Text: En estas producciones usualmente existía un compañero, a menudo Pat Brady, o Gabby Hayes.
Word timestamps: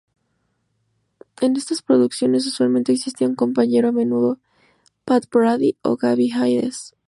En 1.41 1.55
estas 1.55 1.83
producciones 1.83 2.47
usualmente 2.47 2.91
existía 2.91 3.27
un 3.27 3.35
compañero, 3.35 3.89
a 3.89 3.91
menudo 3.91 4.39
Pat 5.05 5.25
Brady, 5.31 5.77
o 5.83 5.95
Gabby 5.95 6.31
Hayes. 6.31 6.95